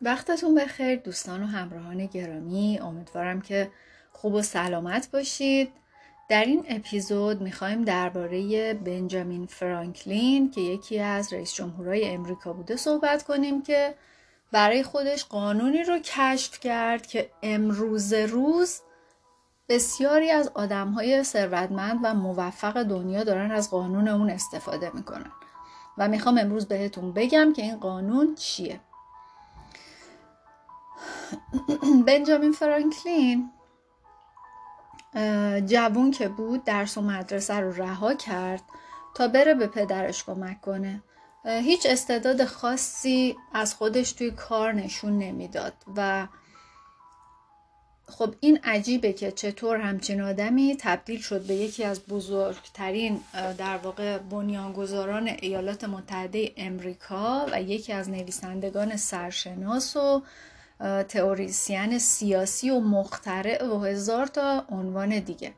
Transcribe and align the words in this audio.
وقتتون 0.00 0.54
بخیر 0.54 0.96
دوستان 0.96 1.42
و 1.42 1.46
همراهان 1.46 2.06
گرامی. 2.06 2.78
امیدوارم 2.78 3.40
که 3.40 3.70
خوب 4.12 4.34
و 4.34 4.42
سلامت 4.42 5.10
باشید. 5.10 5.72
در 6.28 6.44
این 6.44 6.66
اپیزود 6.68 7.40
می‌خوایم 7.40 7.84
درباره 7.84 8.74
بنجامین 8.74 9.46
فرانکلین 9.46 10.50
که 10.50 10.60
یکی 10.60 10.98
از 10.98 11.32
رئیس 11.32 11.54
جمهورهای 11.54 12.08
امریکا 12.08 12.52
بوده 12.52 12.76
صحبت 12.76 13.22
کنیم 13.22 13.62
که 13.62 13.94
برای 14.52 14.82
خودش 14.82 15.24
قانونی 15.24 15.82
رو 15.82 15.98
کشف 15.98 16.60
کرد 16.60 17.06
که 17.06 17.30
امروز 17.42 18.12
روز 18.12 18.80
بسیاری 19.68 20.30
از 20.30 20.50
آدمهای 20.54 21.24
ثروتمند 21.24 22.00
و 22.02 22.14
موفق 22.14 22.82
دنیا 22.82 23.24
دارن 23.24 23.50
از 23.50 23.70
قانون 23.70 24.08
اون 24.08 24.30
استفاده 24.30 24.90
می‌کنن. 24.94 25.32
و 25.98 26.08
می‌خوام 26.08 26.38
امروز 26.38 26.66
بهتون 26.66 27.12
بگم 27.12 27.52
که 27.52 27.62
این 27.62 27.76
قانون 27.76 28.34
چیه. 28.34 28.80
بنجامین 32.06 32.52
فرانکلین 32.52 33.50
جوون 35.66 36.10
که 36.10 36.28
بود 36.28 36.64
درس 36.64 36.98
و 36.98 37.00
مدرسه 37.00 37.54
رو 37.54 37.72
رها 37.72 38.14
کرد 38.14 38.62
تا 39.14 39.28
بره 39.28 39.54
به 39.54 39.66
پدرش 39.66 40.24
کمک 40.24 40.60
کنه. 40.60 41.02
هیچ 41.44 41.86
استعداد 41.86 42.44
خاصی 42.44 43.36
از 43.52 43.74
خودش 43.74 44.12
توی 44.12 44.30
کار 44.30 44.72
نشون 44.72 45.18
نمی‌داد 45.18 45.72
و 45.96 46.26
خب 48.08 48.34
این 48.40 48.58
عجیبه 48.64 49.12
که 49.12 49.32
چطور 49.32 49.76
همچین 49.76 50.20
آدمی 50.20 50.76
تبدیل 50.80 51.20
شد 51.20 51.46
به 51.46 51.54
یکی 51.54 51.84
از 51.84 52.00
بزرگترین 52.00 53.20
در 53.58 53.76
واقع 53.76 54.18
بنیانگذاران 54.18 55.28
ایالات 55.28 55.84
متحده 55.84 56.52
امریکا 56.56 57.46
و 57.52 57.62
یکی 57.62 57.92
از 57.92 58.10
نویسندگان 58.10 58.96
سرشناس 58.96 59.96
و 59.96 60.22
تئوریسین 61.08 61.98
سیاسی 61.98 62.70
و 62.70 62.80
مخترع 62.80 63.64
و 63.64 63.84
هزار 63.84 64.26
تا 64.26 64.64
عنوان 64.70 65.18
دیگه. 65.18 65.52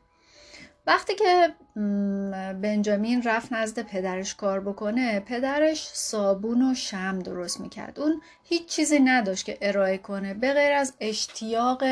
وقتی 0.87 1.15
که 1.15 1.55
بنجامین 2.61 3.23
رفت 3.23 3.53
نزد 3.53 3.79
پدرش 3.81 4.35
کار 4.35 4.59
بکنه 4.59 5.19
پدرش 5.19 5.89
صابون 5.93 6.71
و 6.71 6.75
شم 6.75 7.19
درست 7.19 7.59
می‌کرد. 7.59 7.99
اون 7.99 8.21
هیچ 8.43 8.65
چیزی 8.65 8.99
نداشت 8.99 9.45
که 9.45 9.57
ارائه 9.61 9.97
کنه 9.97 10.33
به 10.33 10.53
غیر 10.53 10.71
از 10.71 10.93
اشتیاق 10.99 11.83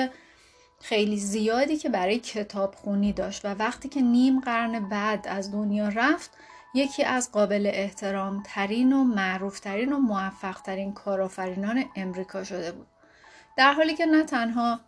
خیلی 0.81 1.17
زیادی 1.17 1.77
که 1.77 1.89
برای 1.89 2.19
کتاب 2.19 2.75
خونی 2.75 3.13
داشت. 3.13 3.45
و 3.45 3.47
وقتی 3.47 3.89
که 3.89 4.01
نیم 4.01 4.39
قرن 4.39 4.89
بعد 4.89 5.27
از 5.27 5.51
دنیا 5.51 5.87
رفت 5.87 6.31
یکی 6.73 7.03
از 7.03 7.31
قابل 7.31 7.71
احترام 7.73 8.43
ترین 8.45 8.93
و 8.93 9.03
معروف 9.03 9.59
ترین 9.59 9.93
و 9.93 9.97
موفق 9.97 10.61
ترین 10.61 10.93
کارآفرینان 10.93 11.85
امریکا 11.95 12.43
شده 12.43 12.71
بود. 12.71 12.87
در 13.57 13.73
حالی 13.73 13.95
که 13.95 14.05
نه 14.05 14.23
تنها 14.23 14.79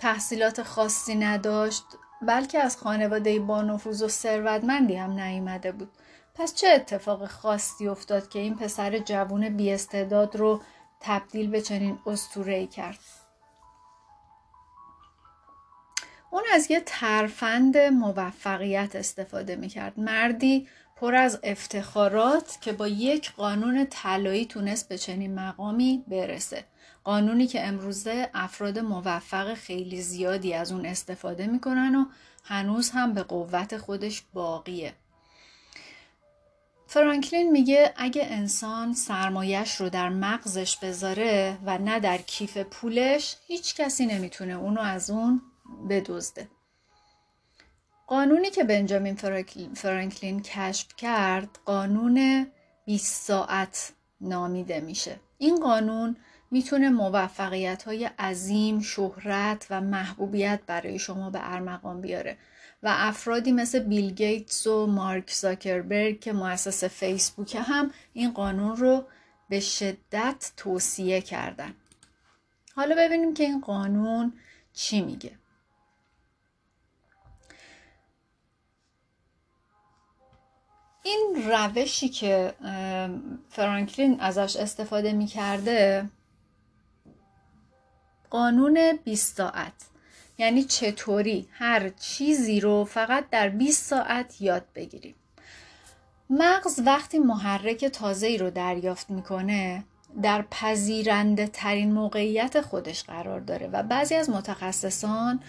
تحصیلات 0.00 0.62
خاصی 0.62 1.14
نداشت 1.14 1.84
بلکه 2.22 2.58
از 2.58 2.76
خانواده 2.76 3.38
با 3.38 3.62
نفوذ 3.62 4.02
و 4.02 4.08
ثروتمندی 4.08 4.96
هم 4.96 5.10
نیامده 5.10 5.72
بود. 5.72 5.90
پس 6.34 6.54
چه 6.54 6.68
اتفاق 6.68 7.26
خاصی 7.26 7.88
افتاد 7.88 8.28
که 8.28 8.38
این 8.38 8.56
پسر 8.56 8.98
جوون 8.98 9.48
بیاستعداد 9.48 10.36
رو 10.36 10.60
تبدیل 11.00 11.50
به 11.50 11.60
چنین 11.60 11.98
اسطوره‌ای 12.06 12.66
کرد؟ 12.66 12.98
اون 16.30 16.42
از 16.52 16.70
یه 16.70 16.82
ترفند 16.86 17.76
موفقیت 17.76 18.96
استفاده 18.96 19.56
می‌کرد. 19.56 20.00
مردی 20.00 20.68
پر 20.96 21.14
از 21.14 21.40
افتخارات 21.42 22.58
که 22.60 22.72
با 22.72 22.88
یک 22.88 23.32
قانون 23.32 23.86
طلایی 23.90 24.46
تونست 24.46 24.88
به 24.88 24.98
چنین 24.98 25.34
مقامی 25.34 26.04
برسه. 26.08 26.64
قانونی 27.04 27.46
که 27.46 27.66
امروزه 27.66 28.30
افراد 28.34 28.78
موفق 28.78 29.54
خیلی 29.54 30.02
زیادی 30.02 30.54
از 30.54 30.72
اون 30.72 30.86
استفاده 30.86 31.46
می‌کنن 31.46 31.94
و 31.94 32.04
هنوز 32.44 32.90
هم 32.90 33.14
به 33.14 33.22
قوت 33.22 33.76
خودش 33.76 34.22
باقیه. 34.32 34.94
فرانکلین 36.86 37.50
میگه 37.50 37.94
اگه 37.96 38.26
انسان 38.30 38.94
سرمایش 38.94 39.80
رو 39.80 39.88
در 39.88 40.08
مغزش 40.08 40.76
بذاره 40.76 41.58
و 41.66 41.78
نه 41.78 42.00
در 42.00 42.18
کیف 42.18 42.56
پولش 42.56 43.36
هیچ 43.46 43.74
کسی 43.74 44.06
نمی‌تونه 44.06 44.52
اونو 44.52 44.80
از 44.80 45.10
اون 45.10 45.42
بدزده. 45.90 46.48
قانونی 48.06 48.50
که 48.50 48.64
بنجامین 48.64 49.14
فرانکلین 49.74 50.42
کشف 50.42 50.88
کرد 50.96 51.58
قانون 51.64 52.46
20 52.84 53.22
ساعت 53.22 53.92
نامیده 54.20 54.80
میشه 54.80 55.20
این 55.38 55.60
قانون 55.60 56.16
می‌تونه 56.50 56.88
موفقیت 56.88 57.82
های 57.82 58.04
عظیم، 58.04 58.80
شهرت 58.80 59.66
و 59.70 59.80
محبوبیت 59.80 60.60
برای 60.66 60.98
شما 60.98 61.30
به 61.30 61.52
ارمغان 61.52 62.00
بیاره 62.00 62.36
و 62.82 62.88
افرادی 62.90 63.52
مثل 63.52 63.78
بیل 63.78 64.10
گیتس 64.10 64.66
و 64.66 64.86
مارک 64.86 65.32
زاکربرگ 65.32 66.20
که 66.20 66.32
مؤسس 66.32 66.84
فیسبوک 66.84 67.56
هم 67.60 67.90
این 68.12 68.32
قانون 68.32 68.76
رو 68.76 69.04
به 69.48 69.60
شدت 69.60 70.52
توصیه 70.56 71.20
کردن. 71.20 71.74
حالا 72.74 72.94
ببینیم 72.98 73.34
که 73.34 73.44
این 73.44 73.60
قانون 73.60 74.32
چی 74.72 75.02
میگه. 75.02 75.32
این 81.04 81.42
روشی 81.46 82.08
که 82.08 82.54
فرانکلین 83.50 84.20
ازش 84.20 84.56
استفاده 84.56 85.12
می‌کرده 85.12 86.08
قانون 88.30 88.98
20 89.04 89.36
ساعت. 89.36 89.72
یعنی 90.38 90.64
چطوری 90.64 91.48
هر 91.52 91.88
چیزی 91.88 92.60
رو 92.60 92.84
فقط 92.84 93.30
در 93.30 93.48
20 93.48 93.84
ساعت 93.84 94.40
یاد 94.40 94.64
بگیریم. 94.74 95.14
مغز 96.30 96.80
وقتی 96.86 97.18
محرک 97.18 97.84
تازه 97.84 98.36
رو 98.36 98.50
دریافت 98.50 99.10
می‌کنه 99.10 99.84
در 100.22 100.44
پذیرنده 100.50 101.46
ترین 101.46 101.92
موقعیت 101.92 102.60
خودش 102.60 103.02
قرار 103.02 103.40
داره 103.40 103.66
و 103.66 103.82
بعضی 103.82 104.14
از 104.14 104.30
متخصصان 104.30 105.40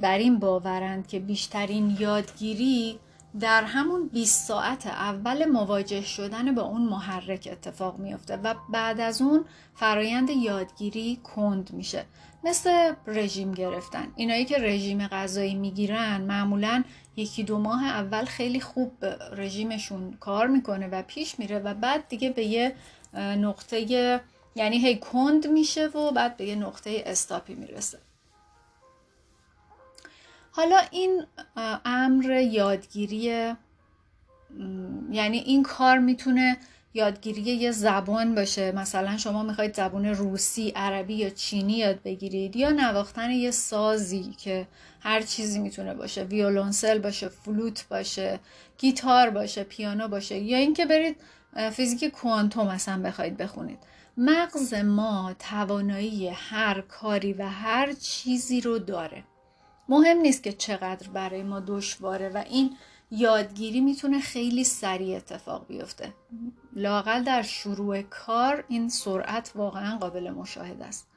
بر 0.00 0.18
این 0.18 0.38
باورند 0.38 1.06
که 1.06 1.20
بیشترین 1.20 1.96
یادگیری 2.00 2.98
در 3.40 3.62
همون 3.64 4.08
20 4.08 4.46
ساعت 4.46 4.86
اول 4.86 5.44
مواجه 5.44 6.02
شدن 6.02 6.54
با 6.54 6.62
اون 6.62 6.82
محرک 6.82 7.48
اتفاق 7.52 7.98
میفته 7.98 8.36
و 8.36 8.54
بعد 8.72 9.00
از 9.00 9.22
اون 9.22 9.44
فرایند 9.74 10.30
یادگیری 10.30 11.16
کند 11.16 11.70
میشه 11.72 12.04
مثل 12.44 12.92
رژیم 13.06 13.52
گرفتن. 13.52 14.12
اینایی 14.16 14.44
که 14.44 14.58
رژیم 14.58 15.06
غذایی 15.06 15.54
می‌گیرن 15.54 16.20
معمولا 16.20 16.84
یکی 17.16 17.42
دو 17.42 17.58
ماه 17.58 17.84
اول 17.84 18.24
خیلی 18.24 18.60
خوب 18.60 18.92
رژیمشون 19.32 20.12
کار 20.20 20.46
می‌کنه 20.46 20.88
و 20.88 21.02
پیش 21.02 21.38
میره 21.38 21.58
و 21.58 21.74
بعد 21.74 22.08
دیگه 22.08 22.30
به 22.30 22.44
یه 22.44 22.74
نقطه 23.14 23.80
یعنی 24.54 24.78
هی 24.78 24.98
کند 24.98 25.46
میشه 25.46 25.86
و 25.86 26.10
بعد 26.10 26.36
به 26.36 26.44
یه 26.44 26.54
نقطه 26.54 27.02
استاپی 27.06 27.54
می‌رسه. 27.54 27.98
حالا 30.54 30.78
این 30.90 31.22
امر 31.84 32.30
یادگیری 32.30 33.54
یعنی 35.10 35.38
این 35.38 35.62
کار 35.62 35.98
می‌تونه 35.98 36.56
یادگیری 36.94 37.40
یه 37.42 37.70
زبان 37.70 38.34
باشه. 38.34 38.72
مثلا 38.72 39.16
شما 39.16 39.42
می‌خواید 39.42 39.74
زبان 39.74 40.06
روسی، 40.06 40.72
عربی 40.76 41.14
یا 41.14 41.30
چینی 41.30 41.72
یاد 41.72 42.02
بگیرید 42.02 42.56
یا 42.56 42.70
نواختن 42.70 43.30
یه 43.30 43.50
سازی 43.50 44.34
که 44.38 44.68
هر 45.00 45.22
چیزی 45.22 45.58
می‌تونه 45.58 45.94
باشه. 45.94 46.22
ویولونسل 46.22 46.98
باشه 46.98 47.28
فلوت 47.28 47.88
باشه 47.88 48.40
گیتار 48.78 49.30
باشه 49.30 49.64
پیانو 49.64 50.08
باشه 50.08 50.38
یا 50.38 50.58
اینکه 50.58 50.86
برید 50.86 51.16
فیزیک 51.72 52.04
کوانتوم 52.04 52.66
مثلا 52.66 53.02
بخواید 53.02 53.36
بخونید. 53.36 53.78
مغز 54.16 54.74
ما 54.74 55.34
توانایی 55.38 56.28
هر 56.28 56.80
کاری 56.80 57.32
و 57.32 57.48
هر 57.48 57.92
چیزی 57.92 58.60
رو 58.60 58.78
داره. 58.78 59.24
مهم 59.92 60.16
نیست 60.18 60.42
که 60.42 60.52
چقدر 60.52 61.08
برای 61.08 61.42
ما 61.42 61.60
دشواره 61.60 62.28
و 62.28 62.44
این 62.50 62.76
یادگیری 63.10 63.80
می‌تونه 63.80 64.20
خیلی 64.20 64.64
سریع 64.64 65.16
اتفاق 65.16 65.66
بیفته. 65.66 66.14
لاقل 66.72 67.22
در 67.22 67.42
شروع 67.42 68.02
کار 68.02 68.64
این 68.68 68.88
سرعت 68.88 69.52
واقعا 69.54 69.98
قابل 69.98 70.30
مشاهده 70.30 70.84
است. 70.84 71.08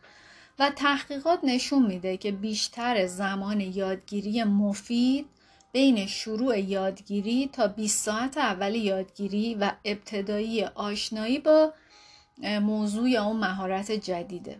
و 0.60 0.70
تحقیقات 0.70 1.40
نشون 1.44 1.86
میده 1.86 2.18
که 2.18 2.32
بیشتر 2.32 3.06
زمان 3.06 3.62
یادگیری 3.62 4.44
مفید 4.44 5.26
بین 5.72 6.06
شروع 6.06 6.60
یادگیری 6.60 7.50
تا 7.54 7.68
20 7.68 8.06
ساعت 8.06 8.38
اول 8.38 8.76
یادگیری 8.76 9.56
و 9.56 9.72
ابتدایی 9.86 10.64
آشنایی 10.64 11.40
با 11.40 11.74
موضوع 12.62 13.10
یا 13.10 13.24
اون 13.24 13.38
مهارت 13.38 13.92
جدیده. 13.92 14.58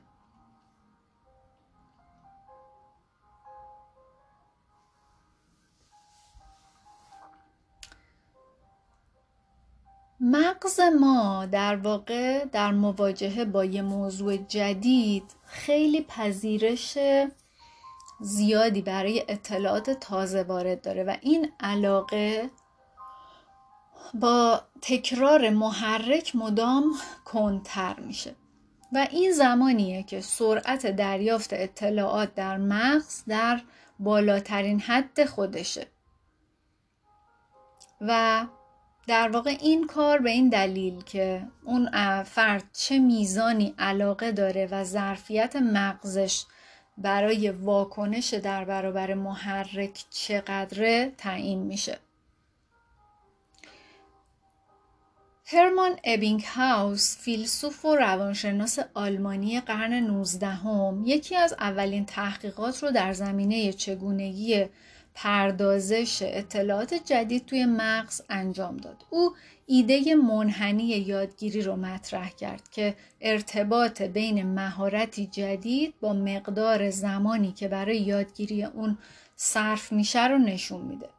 مغز 10.20 10.80
ما 10.80 11.46
در 11.46 11.76
واقع 11.76 12.46
در 12.46 12.72
مواجهه 12.72 13.46
با 13.46 13.66
یه 13.66 13.82
موضوع 13.82 14.38
جدید 14.38 15.24
خیلی 15.46 16.02
پذیرش 16.02 16.98
زیادی 18.20 18.82
برای 18.82 19.26
اطلاعات 19.28 19.90
تازه 19.90 20.44
وارد 20.44 20.82
داره 20.82 21.04
و 21.04 21.16
این 21.22 21.52
علاقه 21.60 22.50
با 24.14 24.62
تکرار 24.82 25.50
محرک 25.50 26.36
مدام 26.36 26.94
کنتر 27.26 28.00
میشه. 28.00 28.36
و 28.94 29.08
این 29.12 29.32
زمانیه 29.32 30.04
که 30.04 30.22
سرعت 30.22 30.88
دریافت 30.88 31.54
اطلاعات 31.54 32.36
در 32.36 32.58
مغز 32.58 33.24
در 33.28 33.62
بالاترین 34.00 34.80
حد 34.80 35.26
خودشه. 35.26 35.88
و 38.02 38.46
در 39.08 39.30
واقع 39.30 39.58
این 39.60 39.88
کار 39.88 40.20
به 40.20 40.30
این 40.30 40.50
دلیل 40.50 41.04
که 41.04 41.48
اون 41.64 41.90
فرد 42.24 42.64
چه 42.74 43.00
میزانی 43.00 43.76
علاقه 43.80 44.32
داره 44.32 44.68
و 44.72 44.84
ظرفیت 44.84 45.56
مغزش 45.56 46.46
برای 46.98 47.50
واکنش 47.50 48.34
در 48.34 48.66
برابر 48.66 49.14
محرک 49.14 50.06
چقدره 50.10 51.12
تعیین 51.18 51.60
میشه. 51.60 51.98
هرمان 55.48 56.00
هاوس 56.56 57.18
فیلسوف 57.18 57.86
و 57.86 57.96
روانشناس 57.96 58.80
آلمانی 58.94 59.62
قرن 59.62 59.94
19 59.94 60.48
هم، 60.48 61.04
یکی 61.06 61.36
از 61.36 61.54
اولین 61.60 62.06
تحقیقات 62.06 62.84
رو 62.84 62.92
در 62.92 63.14
زمینه 63.14 63.74
چگونگی 63.74 64.66
پردازش 65.16 66.20
اطلاعات 66.22 66.94
جدید 66.94 67.46
توی 67.46 67.66
مغز 67.66 68.22
انجام 68.30 68.78
داد. 68.78 69.06
او 69.10 69.36
ایده 69.66 70.16
منحنی 70.16 70.84
یادگیری 70.84 71.62
رو 71.62 71.76
مطرح 71.76 72.30
کرد 72.30 72.70
که 72.70 72.96
ارتباط 73.22 74.02
بین 74.02 74.54
مهارتی 74.54 75.26
جدید 75.26 75.94
با 76.02 76.14
مقدار 76.14 76.90
زمانی 76.90 77.52
که 77.52 77.68
برای 77.68 77.98
یادگیری 77.98 78.64
اون 78.64 78.98
صرف 79.36 79.92
میشه 79.92 80.28
رو 80.28 80.38
نشون 80.38 80.82
میده. 80.82 81.10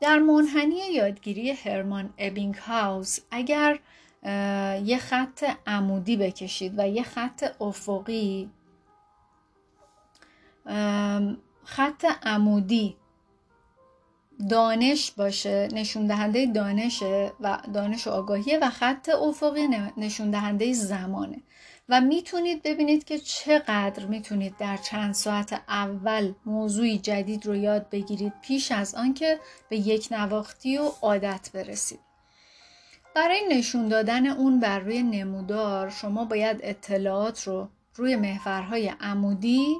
در 0.00 0.18
منحنی 0.18 0.92
یادگیری 0.94 1.50
هرمان 1.50 2.14
ابینگ 2.18 2.54
هاوس 2.54 3.18
اگر 3.30 3.78
یه 4.84 4.98
خط 4.98 5.44
عمودی 5.66 6.16
بکشید 6.16 6.74
و 6.78 6.88
یه 6.88 7.02
خط 7.02 7.62
افقی 7.62 8.50
خط 11.64 12.04
عمودی 12.22 12.96
دانش 14.50 15.10
باشه 15.10 15.68
نشون 15.72 16.06
دهنده 16.06 16.46
دانشه 16.46 17.32
و 17.40 17.58
دانش 17.74 18.06
و 18.06 18.10
آگاهیه 18.10 18.58
و 18.62 18.70
خط 18.70 19.08
افقی 19.08 19.68
نشون 19.96 20.30
دهنده 20.30 20.72
زمانه. 20.72 21.42
و 21.88 22.00
می‌تونید 22.00 22.62
ببینید 22.62 23.04
که 23.04 23.18
چقدر 23.18 24.06
می‌تونید 24.06 24.56
در 24.56 24.76
چند 24.76 25.14
ساعت 25.14 25.52
اول 25.68 26.32
موضوعی 26.46 26.98
جدید 26.98 27.46
رو 27.46 27.56
یاد 27.56 27.88
بگیرید 27.90 28.32
پیش 28.42 28.72
از 28.72 28.94
آنکه 28.94 29.40
به 29.68 29.76
یک 29.76 30.08
نواختی 30.10 30.78
و 30.78 30.90
عادت 31.02 31.50
برسید. 31.54 32.00
برای 33.14 33.40
نشون 33.50 33.88
دادن 33.88 34.26
اون 34.26 34.60
بر 34.60 34.78
روی 34.78 35.02
نمودار 35.02 35.90
شما 35.90 36.24
باید 36.24 36.60
اطلاعات 36.62 37.42
رو 37.42 37.68
روی 37.94 38.16
محورهای 38.16 38.92
عمودی 39.00 39.76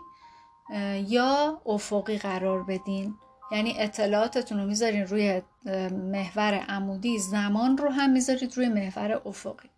یا 1.09 1.63
افقی 1.67 2.19
قرار 2.19 2.63
بدین. 2.63 3.15
یعنی 3.53 3.75
اطلاعاتتون 3.79 4.59
رو 4.59 4.67
می‌ذارین 4.67 5.07
روی 5.07 5.43
محور 5.91 6.55
عمودی 6.55 7.19
زمان 7.19 7.79
رو 7.79 7.89
هم 7.89 8.11
می‌ذارید 8.11 8.57
روی 8.57 8.69
محور 8.69 9.23
افقی. 9.27 9.69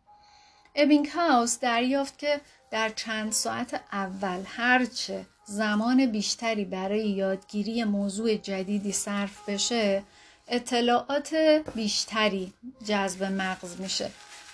ابینگ 0.74 1.08
هاوس 1.08 1.58
دریافت 1.58 2.18
که 2.18 2.40
در 2.70 2.88
چند 2.88 3.32
ساعت 3.32 3.80
اول 3.92 4.42
هرچه 4.46 5.26
زمان 5.44 6.06
بیشتری 6.06 6.64
برای 6.64 7.08
یادگیری 7.08 7.84
موضوع 7.84 8.34
جدیدی 8.34 8.92
صرف 8.92 9.48
بشه 9.48 10.02
اطلاعات 10.48 11.34
بیشتری 11.74 12.52
جذب 12.86 13.24
مغز 13.24 13.80
میشه 13.80 14.10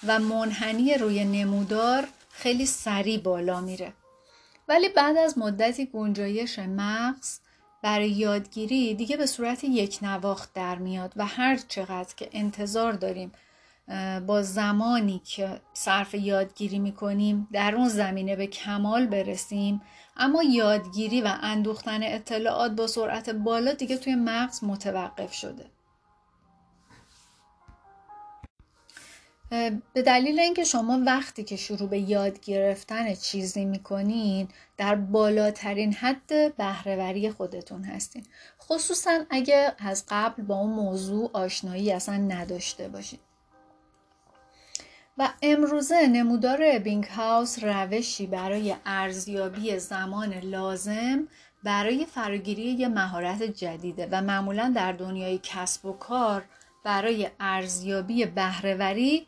و 0.07 0.19
منحنی 0.19 0.95
روی 0.95 1.25
نمودار 1.25 2.09
خیلی 2.31 2.67
سریع 2.67 3.19
بالا 3.19 3.61
میره. 3.61 3.93
ولی 4.69 4.89
بعد 4.89 5.17
از 5.17 5.39
مدتی 5.39 5.87
گنجایش 5.87 6.59
مغز 6.59 7.39
برای 7.87 8.11
یادگیری 8.11 8.95
دیگه 8.95 9.17
به 9.17 9.27
صورت 9.27 9.65
یک 9.65 9.99
نواخت 10.03 10.53
در 10.55 10.79
میاد 10.79 11.13
و 11.17 11.27
هر 11.27 11.57
چقدر 11.57 12.15
که 12.17 12.29
انتظار 12.33 12.93
داریم 12.93 13.33
با 14.27 14.43
زمانی 14.43 15.21
که 15.25 15.61
صرف 15.73 16.15
یادگیری 16.15 16.79
می‌کنیم 16.79 17.49
در 17.53 17.75
اون 17.75 17.89
زمینه 17.89 18.37
به 18.37 18.47
کمال 18.47 19.07
برسیم. 19.07 19.83
اما 20.17 20.43
یادگیری 20.43 21.21
و 21.21 21.35
اندوختن 21.43 22.03
اطلاعات 22.03 22.73
با 22.73 22.87
سرعت 22.87 23.31
بالا 23.31 23.73
دیگه 23.73 23.97
توی 23.97 24.15
مغز 24.15 24.65
متوقف 24.65 25.33
شده. 25.33 25.65
به 29.95 30.03
دلیل 30.07 30.39
اینکه 30.39 30.65
شما 30.65 31.01
وقتی 31.07 31.45
که 31.45 31.57
شروع 31.57 31.89
به 31.89 31.99
یاد 31.99 32.41
گرفتن 32.41 33.15
چیزی 33.15 33.65
می‌کنین 33.65 34.49
در 34.77 34.95
بالاترین 34.95 35.93
حد 35.93 36.57
بهرهوری 36.57 37.31
خودتون 37.31 37.85
هستین. 37.85 38.27
خصوصا 38.61 39.25
اگه 39.31 39.75
از 39.79 40.05
قبل 40.09 40.43
با 40.43 40.55
اون 40.55 40.71
موضوع 40.71 41.31
آشنایی 41.33 41.93
اصلا 41.93 42.17
نداشته 42.17 42.89
باشید 42.89 43.21
و 45.19 45.29
امروزه 45.43 46.07
نمودار 46.07 46.61
ابینگ 46.63 47.05
هاوس 47.05 47.65
روشی 47.65 48.27
برای 48.27 48.75
ارزیابی 48.87 49.79
زمان 49.79 50.35
لازم 50.35 51.29
برای 51.65 52.07
فراگیری 52.07 52.63
یه 52.63 52.89
مهارت 52.89 53.43
جدیده 53.43 54.09
و 54.11 54.23
معمولا 54.23 54.73
در 54.77 54.93
دنیای 54.93 55.41
کسب 55.43 55.87
و 55.87 55.93
کار 55.93 56.45
برای 56.85 57.31
ارزیابی 57.41 58.27
بهرهوری 58.27 59.27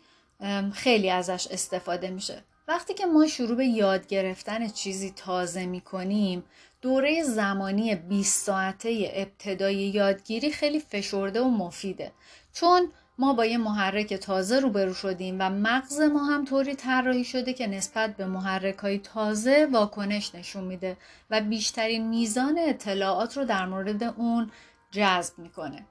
خیلی 0.73 1.11
ازش 1.11 1.47
استفاده 1.51 2.11
میشه 2.11 2.43
وقتی 2.69 2.95
که 2.95 3.07
ما 3.07 3.27
شروع 3.27 3.57
به 3.57 3.67
یاد 3.67 4.07
گرفتن 4.07 4.69
چیزی 4.69 5.11
تازه 5.11 5.67
می‌کنیم 5.67 6.45
دوره 6.83 7.23
زمانی 7.23 7.95
20 7.95 8.47
ساعته 8.47 9.11
ابتدای 9.15 9.77
یادگیری 9.77 10.51
خیلی 10.51 10.81
فشرده 10.81 11.41
و 11.41 11.49
مفیده 11.49 12.13
چون 12.53 12.93
ما 13.19 13.33
با 13.33 13.45
یه 13.45 13.59
محرک 13.59 14.15
تازه 14.15 14.61
روبرو 14.61 14.95
شدیم 14.95 15.37
و 15.41 15.51
مغز 15.51 16.01
ما 16.01 16.25
هم 16.25 16.45
طوری 16.45 16.75
طراحی 16.75 17.25
شده 17.25 17.53
که 17.53 17.67
نسبت 17.67 18.17
به 18.17 18.27
محرک 18.27 18.79
های 18.79 18.99
تازه 18.99 19.69
واکنش 19.73 20.35
نشون 20.35 20.65
میده 20.65 20.97
و 21.31 21.41
بیشترین 21.41 22.09
میزان 22.09 22.59
اطلاعات 22.59 23.37
رو 23.37 23.45
در 23.45 23.67
مورد 23.67 24.03
اون 24.03 24.51
جذب 24.91 25.39
می‌کنه. 25.39 25.87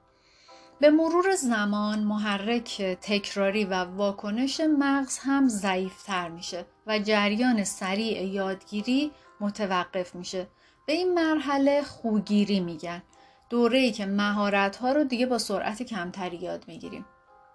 به 0.80 0.90
مرور 0.90 1.34
زمان 1.34 1.98
محرک 1.98 2.82
تکراری 2.82 3.64
و 3.64 3.74
واکنش 3.74 4.60
مغز 4.60 5.18
هم 5.18 5.48
ضعیفتر 5.48 6.28
میشه 6.28 6.64
و 6.86 6.98
جریان 6.98 7.64
سریع 7.64 8.24
یادگیری 8.24 9.10
متوقف 9.40 10.14
میشه. 10.14 10.46
به 10.86 10.92
این 10.92 11.14
مرحله 11.14 11.82
خوگیری 11.82 12.60
میگن. 12.60 13.02
دوره 13.50 13.78
ای 13.78 13.92
که 13.92 14.06
مهارت 14.06 14.76
ها 14.76 14.92
رو 14.92 15.04
دیگه 15.04 15.26
با 15.26 15.38
سرعت 15.38 15.82
کمتری 15.82 16.36
یاد 16.36 16.64
می‌گیریم. 16.68 17.04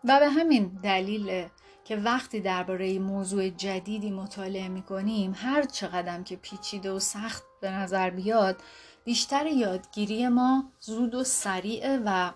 و 0.04 0.20
به 0.20 0.30
همین 0.30 0.80
دلیل 0.84 1.46
که 1.86 1.96
وقتی 1.96 2.40
درباره 2.40 3.00
موضوع 3.00 3.50
جدیدی 3.50 4.12
مطالعه 4.12 4.68
می‌کنیم 4.68 5.36
هر 5.38 5.64
چقدر 5.64 6.22
که 6.22 6.36
پیچیده 6.36 6.92
و 6.92 7.00
سخت 7.00 7.44
به 7.62 7.72
نظر 7.72 8.10
بیاد 8.10 8.58
بیشتر 9.06 9.46
یادگیری 9.46 10.28
ما 10.28 10.72
زود 10.80 11.16
و 11.16 11.24
سریعه 11.24 12.02
و 12.06 12.32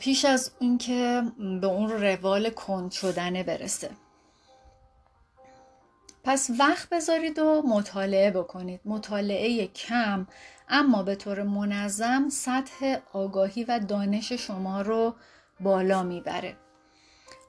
پیش 0.00 0.24
از 0.24 0.50
اینکه 0.58 1.22
به 1.60 1.66
اون 1.66 1.90
روال 1.90 2.50
کند 2.50 2.90
شدنه 2.90 3.42
برسه. 3.42 3.90
پس 6.24 6.50
وقت 6.58 6.88
بذارید 6.88 7.38
و 7.38 7.62
مطالعه 7.66 8.30
بکنید. 8.30 8.80
مطالعه 8.84 9.66
کم 9.66 10.26
اما 10.68 11.02
به 11.02 11.14
طور 11.14 11.42
منظم 11.42 12.28
سطح 12.28 12.96
آگاهی 13.12 13.64
و 13.64 13.78
دانش 13.78 14.32
شما 14.32 14.82
رو 14.82 15.14
بالا 15.60 16.02
می‌بره 16.02 16.56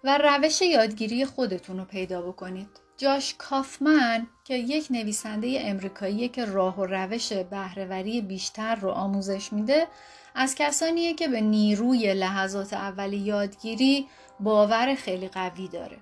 و 0.04 0.18
روش 0.18 0.62
یادگیری 0.62 1.26
خودتون 1.26 1.78
رو 1.78 1.86
پیدا 1.86 2.22
بکنید. 2.22 2.70
جاش 2.98 3.36
کافمن 3.38 4.28
که 4.44 4.56
یک 4.56 4.88
نویسنده 4.90 5.58
امریکایی 5.62 6.30
که 6.30 6.46
راه 6.46 6.80
و 6.80 6.86
روش 6.86 7.34
بهرهوری 7.34 8.22
بیشتر 8.22 8.76
رو 8.76 8.90
آموزش 8.90 9.54
میده 9.54 9.88
از 10.36 10.56
کسانیه 10.56 11.14
که 11.14 11.28
به 11.28 11.42
نیروی 11.42 12.14
لحظات 12.14 12.74
اول 12.74 13.14
یادگیری 13.14 14.08
باور 14.40 14.96
خیلی 14.96 15.28
قوی 15.28 15.68
داره. 15.68 15.98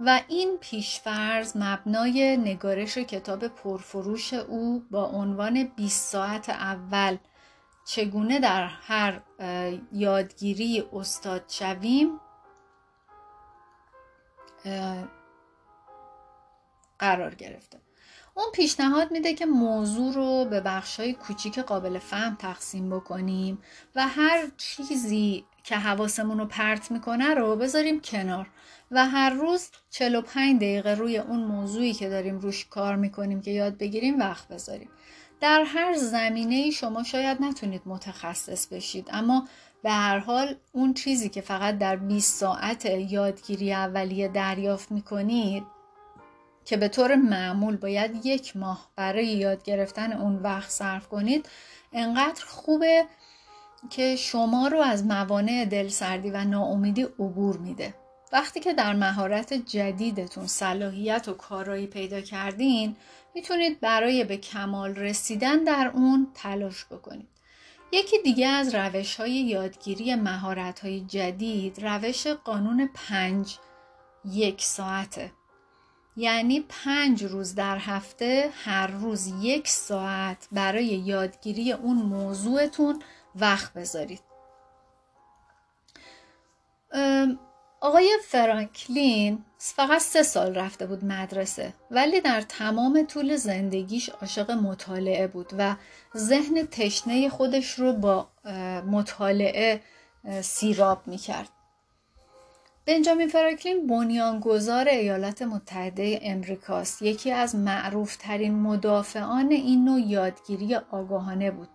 و 0.00 0.20
این 0.28 0.58
پیشفرز 0.60 1.56
مبنای 1.56 2.36
نگارش 2.36 2.98
کتاب 2.98 3.48
پرفروش 3.48 4.34
او 4.34 4.84
با 4.90 5.04
عنوان 5.04 5.64
20 5.64 6.12
ساعت 6.12 6.48
اول 6.48 7.16
چگونه 7.84 8.40
در 8.40 8.66
هر 8.66 9.20
یادگیری 9.92 10.84
استاد 10.92 11.44
شویم 11.48 12.20
قرار 16.98 17.34
گرفته. 17.34 17.87
اون 18.38 18.46
پیشنهاد 18.52 19.12
میده 19.12 19.34
که 19.34 19.46
موضوع 19.46 20.14
رو 20.14 20.44
به 20.44 20.60
بخشای 20.60 21.12
کوچیک 21.12 21.58
قابل 21.58 21.98
فهم 21.98 22.36
تقسیم 22.36 22.90
بکنیم 22.90 23.58
و 23.94 24.08
هر 24.08 24.46
چیزی 24.56 25.44
که 25.64 25.76
حواسمون 25.76 26.38
رو 26.38 26.46
پرت 26.46 26.90
می‌کنه 26.90 27.34
رو 27.34 27.56
بذاریم 27.56 28.00
کنار 28.00 28.50
و 28.90 29.06
هر 29.06 29.30
روز 29.30 29.70
45 29.90 30.56
دقیقه 30.56 30.94
روی 30.94 31.18
اون 31.18 31.40
موضوعی 31.40 31.92
که 31.92 32.08
داریم 32.08 32.38
روش 32.38 32.66
کار 32.66 32.96
می‌کنیم 32.96 33.40
که 33.40 33.50
یاد 33.50 33.78
بگیریم 33.78 34.18
وقت 34.18 34.48
بذاریم. 34.48 34.90
در 35.40 35.62
هر 35.66 35.94
زمینه 35.94 36.70
شما 36.70 37.02
شاید 37.02 37.42
نتونید 37.42 37.82
متخصص 37.86 38.66
بشید 38.66 39.08
اما 39.12 39.48
به 39.82 39.90
هر 39.90 40.18
حال 40.18 40.56
اون 40.72 40.94
چیزی 40.94 41.28
که 41.28 41.40
فقط 41.40 41.78
در 41.78 41.96
20 41.96 42.40
ساعت 42.40 42.84
یادگیری 42.84 43.72
اولیه 43.72 44.28
دریافت 44.28 44.92
می‌کنید 44.92 45.77
که 46.68 46.76
به 46.76 46.88
طور 46.88 47.14
معمول 47.14 47.76
باید 47.76 48.26
یک 48.26 48.56
ماه 48.56 48.90
برای 48.96 49.26
یاد 49.26 49.62
گرفتن 49.62 50.12
اون 50.12 50.36
وقت 50.36 50.70
صرف 50.70 51.08
کنید 51.08 51.48
انقدر 51.92 52.44
خوبه 52.44 53.04
که 53.90 54.16
شما 54.16 54.68
رو 54.68 54.78
از 54.80 55.04
موانع 55.04 55.64
دلسردی 55.64 56.30
و 56.30 56.44
ناامیدی 56.44 57.02
عبور 57.02 57.56
میده. 57.56 57.94
وقتی 58.32 58.60
که 58.60 58.72
در 58.72 58.94
مهارت 58.94 59.52
جدیدتون 59.52 60.46
صلاحیت 60.46 61.28
و 61.28 61.32
کارایی 61.32 61.86
پیدا 61.86 62.20
کردین 62.20 62.96
می‌تونید 63.34 63.80
برای 63.80 64.24
به 64.24 64.36
کمال 64.36 64.94
رسیدن 64.94 65.64
در 65.64 65.90
اون 65.94 66.28
تلاش 66.34 66.86
بکنید. 66.86 67.28
یکی 67.92 68.16
دیگه 68.24 68.46
از 68.46 68.74
روش 68.74 69.16
های 69.16 69.32
یادگیری 69.32 70.14
مهارت 70.14 70.80
های 70.80 71.00
جدید 71.00 71.84
روش 71.86 72.26
قانون 72.26 72.90
پنج 72.94 73.58
یک 74.24 74.62
ساعته. 74.62 75.37
یعنی 76.18 76.64
پنج 76.68 77.24
روز 77.24 77.54
در 77.54 77.78
هفته 77.78 78.50
هر 78.64 78.86
روز 78.86 79.26
یک 79.40 79.68
ساعت 79.68 80.48
برای 80.52 80.84
یادگیری 80.84 81.72
اون 81.72 81.96
موضوعتون 81.96 83.02
وقت 83.34 83.72
بذارید 83.72 84.20
آقای 87.80 88.18
فرانکلین 88.24 89.44
فقط 89.58 90.00
سه 90.00 90.22
سال 90.22 90.54
رفته 90.54 90.86
بود 90.86 91.04
مدرسه 91.04 91.74
ولی 91.90 92.20
در 92.20 92.40
تمام 92.40 93.06
طول 93.06 93.36
زندگیش 93.36 94.08
عاشق 94.08 94.50
مطالعه 94.50 95.26
بود 95.26 95.52
و 95.58 95.76
ذهن 96.16 96.66
تشنه 96.66 97.28
خودش 97.28 97.78
رو 97.78 97.92
با 97.92 98.28
مطالعه 98.86 99.82
سیراب 100.42 101.02
می‌کرد. 101.06 101.48
بنجامین 102.88 103.28
فرانکلین 103.28 103.86
بنیانگذار 103.86 104.88
ایالات 104.88 105.42
متحده 105.42 106.18
امریکاست 106.22 107.02
یکی 107.02 107.32
از 107.32 107.54
معروفترین 107.56 108.54
مدافعان 108.54 109.52
این 109.52 109.84
نوع 109.84 110.00
یادگیری 110.00 110.74
آگاهانه 110.74 111.50
بود 111.50 111.68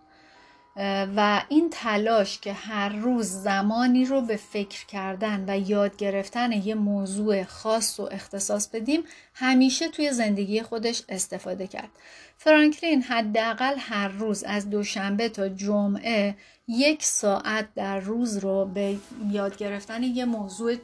و 1.16 1.42
این 1.48 1.70
تلاش 1.70 2.40
که 2.40 2.52
هر 2.52 2.88
روز 2.88 3.26
زمانی 3.26 4.04
رو 4.04 4.20
به 4.20 4.36
فکر 4.36 4.86
کردن 4.86 5.44
و 5.48 5.58
یاد 5.58 5.96
گرفتن 5.96 6.52
یه 6.52 6.74
موضوع 6.74 7.44
خاص 7.44 8.00
و 8.00 8.08
اختصاص 8.12 8.68
بدیم 8.68 9.04
همیشه 9.34 9.88
توی 9.88 10.12
زندگی 10.12 10.62
خودش 10.62 11.02
استفاده 11.08 11.66
کرد. 11.66 11.90
فرانکلین 12.38 13.02
حداقل 13.02 13.74
هر 13.78 14.08
روز 14.08 14.44
از 14.44 14.70
دوشنبه 14.70 15.28
تا 15.28 15.48
جمعه 15.48 16.34
یک 16.68 17.02
ساعت 17.02 17.74
در 17.74 18.00
روز 18.00 18.36
رو 18.36 18.64
به 18.64 18.96
یاد 19.30 19.56
گرفتن 19.56 20.02
یه 20.02 20.24
موضوع 20.24 20.76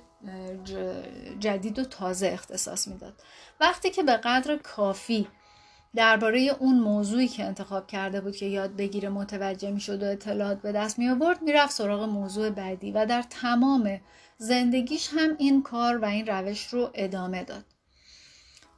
جدید 1.40 1.78
و 1.78 1.84
تازه 1.84 2.26
اختصاص 2.26 2.88
می‌داد. 2.88 3.22
وقتی 3.60 3.90
که 3.90 4.02
به 4.02 4.16
قدر 4.16 4.56
کافی 4.56 5.26
درباره 5.94 6.56
اون 6.58 6.78
موضوعی 6.78 7.28
که 7.28 7.44
انتخاب 7.44 7.86
کرده 7.86 8.20
بود 8.20 8.36
که 8.36 8.46
یاد 8.46 8.76
بگیره 8.76 9.08
متوجه 9.08 9.70
می‌شد 9.70 10.02
و 10.02 10.06
اطلاعات 10.06 10.62
به 10.62 10.72
دست 10.72 10.98
می 10.98 11.08
آورد 11.08 11.42
می‌رفت 11.42 11.72
سراغ 11.72 12.02
موضوع 12.02 12.50
بعدی 12.50 12.92
و 12.92 13.06
در 13.06 13.24
تمام 13.30 14.00
زندگیش 14.38 15.10
هم 15.12 15.36
این 15.38 15.62
کار 15.62 15.98
و 15.98 16.04
این 16.04 16.26
روش 16.26 16.66
رو 16.66 16.90
ادامه 16.94 17.44
داد. 17.44 17.64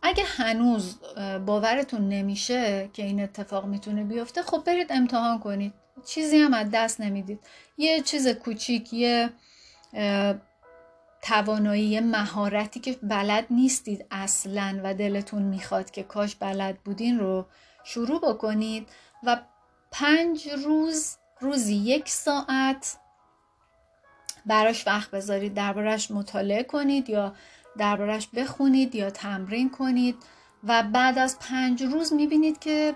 اگه 0.03 0.25
هنوز 0.25 0.99
باورتون 1.47 2.09
نمیشه 2.09 2.91
که 2.93 3.03
این 3.03 3.23
اتفاق 3.23 3.67
می‌تونه 3.67 4.05
بیفته 4.05 4.43
خب 4.43 4.63
برید 4.67 4.93
امتحان 4.93 5.39
کنید. 5.39 5.73
چیزی 6.07 6.39
هم 6.39 6.55
از 6.55 6.67
دست 6.73 7.01
نمی‌دید. 7.01 7.41
یه 7.79 8.01
چیز 8.01 8.29
کوچیک 8.29 8.93
یه 8.93 9.31
توانایی 11.23 12.01
مهارتی 12.01 12.81
که 12.81 12.99
بلد 13.03 13.47
نیستید 13.51 14.07
اصلا 14.11 14.81
و 14.85 14.95
دلتون 14.95 15.43
می‌خواد 15.43 15.91
که 15.91 16.03
کاش 16.03 16.35
بلد 16.35 16.79
بودین 16.79 17.19
رو 17.19 17.47
شروع 17.85 18.21
بکنید 18.21 18.89
و 19.23 19.41
پنج 19.91 20.49
روز 20.49 21.17
روزی 21.41 21.75
یک 21.75 22.09
ساعت 22.09 22.97
براش 24.47 24.87
وقت 24.87 25.11
بذارید 25.11 25.55
دربارش 25.55 26.11
مطالعه 26.11 26.63
کنید 26.63 27.11
یا 27.11 27.35
دربارش 27.79 28.29
بخونید 28.29 28.95
یا 28.95 29.11
تمرین 29.11 29.71
کنید 29.71 30.17
و 30.65 30.83
بعد 30.83 31.19
از 31.19 31.39
پنج 31.39 31.83
روز 31.83 32.13
می‌بینید 32.13 32.59
که 32.59 32.95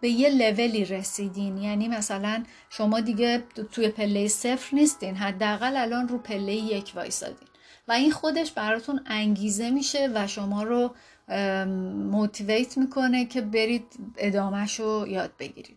به 0.00 0.08
یه 0.08 0.28
لولی 0.28 0.84
رسیدین. 0.84 1.58
یعنی 1.58 1.88
مثلا 1.88 2.44
شما 2.70 3.00
دیگه 3.00 3.44
توی 3.72 3.88
پله 3.88 4.28
صفر 4.28 4.76
نیستین 4.76 5.16
حداقل 5.16 5.76
الان 5.76 6.08
رو 6.08 6.18
پله 6.18 6.52
یک 6.52 6.92
وایسادین. 6.94 7.51
و 7.88 7.92
این 7.92 8.10
خودش 8.10 8.52
براتون 8.52 9.00
انگیزه 9.06 9.70
میشه 9.70 10.10
و 10.14 10.26
شما 10.26 10.62
رو 10.62 10.94
موتیویت 12.10 12.78
می‌کنه 12.78 13.24
که 13.24 13.40
برید 13.40 13.84
ادامهش 14.16 14.80
رو 14.80 15.08
یاد 15.08 15.32
بگیرید. 15.38 15.76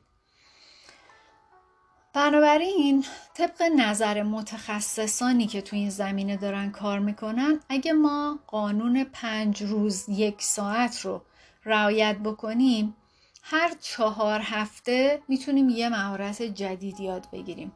بنابراین 2.14 3.06
طبق 3.34 3.62
نظر 3.62 4.24
متخصصانی 4.24 5.48
که 5.48 5.62
تو 5.62 5.76
این 5.76 5.90
زمینه 5.90 6.38
دارن 6.38 6.72
کار 6.72 7.00
می‌کنن 7.00 7.60
اگه 7.70 7.94
ما 7.94 8.40
قانون 8.48 9.04
پنج 9.04 9.64
روز 9.64 10.06
یک 10.10 10.42
ساعت 10.42 11.02
رو 11.02 11.22
رعایت 11.66 12.18
بکنیم 12.18 12.96
هر 13.44 13.72
چهار 13.82 14.40
هفته 14.44 15.22
می‌تونیم 15.28 15.70
یه 15.70 15.90
مهارت 15.90 16.42
جدید 16.42 17.00
یاد 17.00 17.28
بگیریم. 17.34 17.72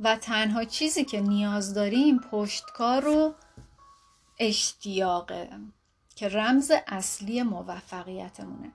و 0.00 0.16
تنها 0.16 0.64
چیزی 0.64 1.04
که 1.04 1.20
نیاز 1.20 1.74
داریم 1.74 2.18
پشتکار 2.18 3.02
رو 3.02 3.34
اشتیاقه 4.38 5.48
که 6.16 6.28
رمز 6.28 6.72
اصلی 6.86 7.42
موفقیتمونه. 7.42 8.72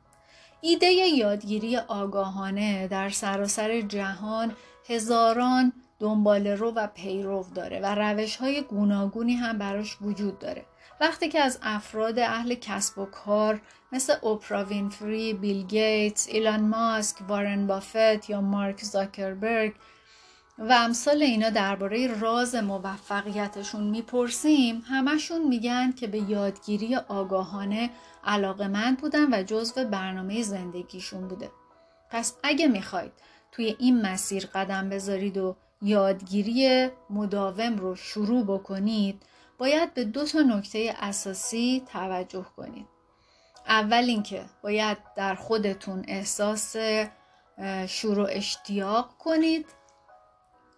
ایده 0.61 0.87
یادگیری 0.87 1.77
آگاهانه 1.77 2.87
در 2.87 3.09
سراسر 3.09 3.81
جهان 3.81 4.55
هزاران 4.89 5.73
دنبال 5.99 6.47
رو 6.47 6.71
و 6.71 6.87
پیرو 6.87 7.45
داره 7.55 7.79
و 7.79 7.95
روش 7.95 8.35
های 8.35 8.61
گوناگونی 8.61 9.33
هم 9.33 9.57
براش 9.57 9.97
وجود 10.01 10.39
داره. 10.39 10.65
وقتی 11.01 11.29
که 11.29 11.39
از 11.39 11.59
افراد 11.61 12.19
اهل 12.19 12.55
کسب 12.55 12.99
و 12.99 13.05
کار 13.05 13.61
مثل 13.91 14.15
اوپرا 14.21 14.63
وینفری، 14.63 15.33
بیل 15.33 15.67
گیتس، 15.67 16.27
ایلان 16.27 16.61
ماسک، 16.61 17.17
وارن 17.27 17.67
بافت 17.67 18.29
یا 18.29 18.41
مارک 18.41 18.83
زاکربرگ 18.83 19.73
و 20.59 20.73
امثال 20.73 21.21
اینا 21.21 21.49
درباره 21.49 22.19
راز 22.19 22.55
موفقیتشون 22.55 23.83
می‌پرسیم. 23.83 24.83
همشون 24.87 25.47
میگن 25.47 25.91
که 25.91 26.07
به 26.07 26.17
یادگیری 26.17 26.95
آگاهانه 26.95 27.89
علاقمند 28.23 28.97
بودن 28.99 29.33
و 29.33 29.43
جزو 29.43 29.85
برنامه 29.85 30.43
زندگیشون 30.43 31.27
بوده. 31.27 31.51
پس 32.09 32.35
اگه 32.43 32.67
می‌خواید 32.67 33.11
توی 33.51 33.75
این 33.79 34.01
مسیر 34.01 34.45
قدم 34.45 34.89
بذارید 34.89 35.37
و 35.37 35.55
یادگیری 35.81 36.89
مداوم 37.09 37.77
رو 37.77 37.95
شروع 37.95 38.43
بکنید 38.43 39.23
باید 39.57 39.93
به 39.93 40.03
دو 40.03 40.25
تا 40.25 40.39
نکته 40.39 40.95
اساسی 40.99 41.83
توجه 41.91 42.45
کنید. 42.57 42.87
اول 43.67 44.03
اینکه 44.03 44.45
باید 44.63 44.97
در 45.15 45.35
خودتون 45.35 46.03
احساس 46.07 46.75
شروع 47.87 48.27
اشتیاق 48.29 49.17
کنید. 49.19 49.65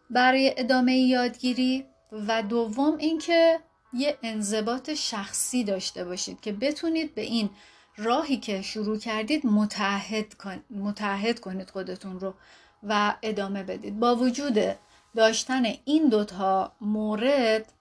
برای 0.09 0.53
ادامه 0.57 0.97
یادگیری 0.97 1.85
و 2.11 2.43
دوم 2.43 2.97
اینکه 2.97 3.59
یه 3.93 4.17
انضباط 4.23 4.93
شخصی 4.93 5.63
داشته 5.63 6.05
باشید 6.05 6.41
که 6.41 6.51
بتونید 6.51 7.15
به 7.15 7.21
این 7.21 7.49
راهی 7.97 8.37
که 8.37 8.61
شروع 8.61 8.97
کردید 8.97 9.45
متحد, 9.45 10.35
متحد 10.69 11.39
کنید 11.39 11.69
خودتون 11.69 12.19
رو 12.19 12.33
و 12.83 13.15
ادامه 13.21 13.63
بدید. 13.63 13.99
با 13.99 14.15
وجود 14.15 14.59
داشتن 15.15 15.65
این 15.85 16.09
دوتا 16.09 16.75
مورد 16.81 17.73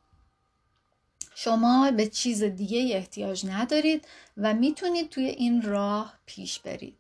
شما 1.35 1.91
به 1.91 2.07
چیز 2.07 2.43
دیگه 2.43 2.97
احتیاج 2.97 3.47
ندارید 3.47 4.09
و 4.37 4.55
می‌تونید 4.55 5.09
توی 5.09 5.25
این 5.25 5.63
راه 5.63 6.15
پیش 6.27 6.59
برید. 6.59 6.99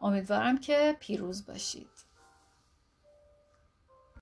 امیدوارم 0.00 0.58
که 0.58 0.96
پیروز 1.00 1.46
باشید. 1.46 1.99